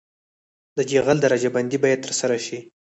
[0.77, 2.59] د جغل درجه بندي باید ترسره شي